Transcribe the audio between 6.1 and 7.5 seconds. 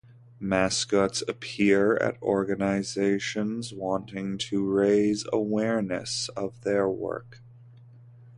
of their work.